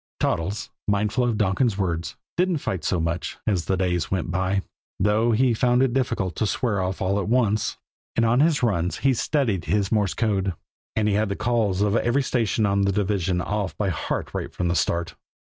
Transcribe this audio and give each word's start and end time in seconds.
Toddles, 0.19 0.71
mindful 0.87 1.23
of 1.25 1.37
Donkin's 1.37 1.77
words, 1.77 2.15
didn't 2.35 2.57
fight 2.57 2.83
so 2.83 2.99
much 2.99 3.37
as 3.45 3.65
the 3.65 3.77
days 3.77 4.09
went 4.09 4.31
by, 4.31 4.63
though 4.99 5.31
he 5.31 5.53
found 5.53 5.83
it 5.83 5.93
difficult 5.93 6.35
to 6.37 6.47
swear 6.47 6.81
off 6.81 7.03
all 7.03 7.19
at 7.19 7.27
once; 7.27 7.77
and 8.15 8.25
on 8.25 8.39
his 8.39 8.63
runs 8.63 8.97
he 9.05 9.13
studied 9.13 9.65
his 9.65 9.91
Morse 9.91 10.15
code, 10.15 10.55
and 10.95 11.07
he 11.07 11.13
had 11.13 11.29
the 11.29 11.35
"calls" 11.35 11.83
of 11.83 11.95
every 11.97 12.23
station 12.23 12.65
on 12.65 12.81
the 12.81 12.91
division 12.91 13.41
off 13.41 13.77
by 13.77 13.89
heart 13.89 14.33
right 14.33 14.51
from 14.51 14.69
the 14.69 14.75
start. 14.75 15.13